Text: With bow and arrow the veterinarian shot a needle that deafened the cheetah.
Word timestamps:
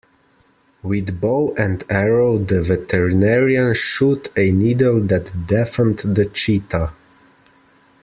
With 0.81 1.21
bow 1.21 1.53
and 1.59 1.83
arrow 1.87 2.39
the 2.39 2.63
veterinarian 2.63 3.75
shot 3.75 4.29
a 4.35 4.51
needle 4.51 4.99
that 5.01 5.31
deafened 5.45 5.99
the 5.99 6.25
cheetah. 6.25 6.91